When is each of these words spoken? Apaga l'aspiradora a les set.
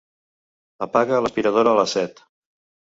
Apaga 0.87 1.21
l'aspiradora 1.27 1.77
a 1.77 1.81
les 1.85 1.97
set. 2.01 2.29